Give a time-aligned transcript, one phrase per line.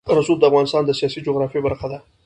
[0.17, 1.99] رسوب د افغانستان د سیاسي جغرافیه برخه ده.